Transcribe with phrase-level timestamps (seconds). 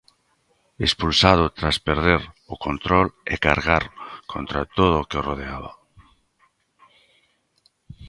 [0.87, 2.21] Expulsado tras perder
[2.53, 3.83] o control e cargar
[4.33, 5.71] contra todo o que o rodeaba.